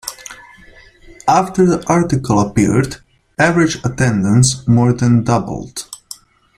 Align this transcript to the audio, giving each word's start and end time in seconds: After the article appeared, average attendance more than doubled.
After 1.27 1.63
the 1.67 1.85
article 1.87 2.39
appeared, 2.39 2.95
average 3.37 3.75
attendance 3.85 4.67
more 4.67 4.93
than 4.93 5.23
doubled. 5.23 5.87